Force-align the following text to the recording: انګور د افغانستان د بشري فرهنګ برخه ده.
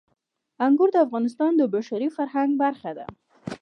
انګور 0.65 0.89
د 0.93 0.97
افغانستان 1.05 1.51
د 1.57 1.61
بشري 1.73 2.09
فرهنګ 2.17 2.51
برخه 2.63 2.91
ده. 2.97 3.05